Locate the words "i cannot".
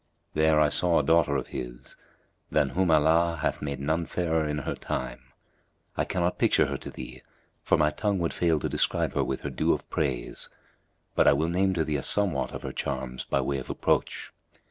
5.95-6.39